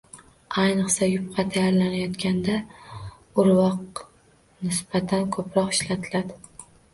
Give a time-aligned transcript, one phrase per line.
[0.59, 2.55] Ayniqsa, yupqa tayyorlanayotganda
[3.43, 6.41] urvoqnisbatan ko`proq ishlatiladi